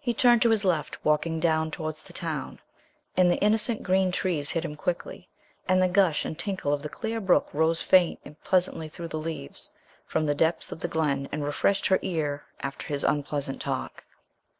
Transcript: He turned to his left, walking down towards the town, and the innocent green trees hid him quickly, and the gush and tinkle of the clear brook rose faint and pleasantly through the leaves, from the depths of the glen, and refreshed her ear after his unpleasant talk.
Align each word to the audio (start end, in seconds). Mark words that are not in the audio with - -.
He 0.00 0.12
turned 0.12 0.42
to 0.42 0.50
his 0.50 0.64
left, 0.64 1.04
walking 1.04 1.38
down 1.38 1.70
towards 1.70 2.02
the 2.02 2.12
town, 2.12 2.58
and 3.16 3.30
the 3.30 3.38
innocent 3.38 3.84
green 3.84 4.10
trees 4.10 4.50
hid 4.50 4.64
him 4.64 4.74
quickly, 4.74 5.28
and 5.68 5.80
the 5.80 5.86
gush 5.86 6.24
and 6.24 6.36
tinkle 6.36 6.72
of 6.72 6.82
the 6.82 6.88
clear 6.88 7.20
brook 7.20 7.48
rose 7.52 7.80
faint 7.80 8.18
and 8.24 8.42
pleasantly 8.42 8.88
through 8.88 9.06
the 9.06 9.18
leaves, 9.20 9.70
from 10.04 10.26
the 10.26 10.34
depths 10.34 10.72
of 10.72 10.80
the 10.80 10.88
glen, 10.88 11.28
and 11.30 11.44
refreshed 11.44 11.86
her 11.86 12.00
ear 12.02 12.42
after 12.58 12.88
his 12.88 13.04
unpleasant 13.04 13.60
talk. 13.60 14.02